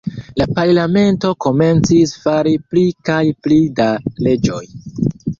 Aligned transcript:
La 0.41 0.45
parlamento 0.59 1.33
komencis 1.45 2.13
fari 2.23 2.53
pli 2.71 2.85
kaj 3.09 3.19
pli 3.49 3.59
da 3.81 3.87
leĝoj. 4.29 4.63